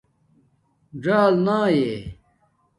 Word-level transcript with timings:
ژݴل 1.03 1.33
نائئ 1.45 1.83